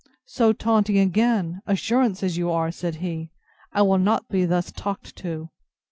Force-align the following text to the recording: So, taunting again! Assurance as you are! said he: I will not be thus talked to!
So, 0.25 0.51
taunting 0.51 0.97
again! 0.97 1.61
Assurance 1.67 2.23
as 2.23 2.35
you 2.35 2.49
are! 2.49 2.71
said 2.71 2.95
he: 2.95 3.29
I 3.71 3.83
will 3.83 3.99
not 3.99 4.29
be 4.29 4.45
thus 4.45 4.71
talked 4.71 5.15
to! 5.17 5.51